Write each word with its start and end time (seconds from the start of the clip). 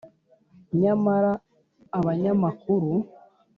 nyamara 0.81 1.31
abanyamakuru 1.97 2.91